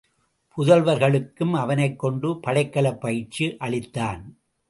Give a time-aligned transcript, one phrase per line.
[0.57, 4.23] புதல்வர்களுக்கும் அவனைக்கொண்டு படைக்கலப் பயிற்சி அளித்தான்.